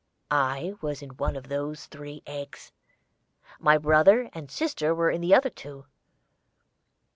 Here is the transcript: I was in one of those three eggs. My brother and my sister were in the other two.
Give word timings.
I 0.31 0.73
was 0.81 1.03
in 1.03 1.11
one 1.17 1.35
of 1.35 1.47
those 1.47 1.85
three 1.85 2.23
eggs. 2.25 2.71
My 3.59 3.77
brother 3.77 4.31
and 4.33 4.47
my 4.47 4.51
sister 4.51 4.95
were 4.95 5.11
in 5.11 5.21
the 5.21 5.35
other 5.35 5.51
two. 5.51 5.85